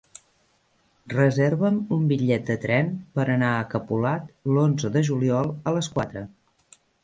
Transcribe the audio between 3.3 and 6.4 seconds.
anar a Capolat l'onze de juliol a les quatre.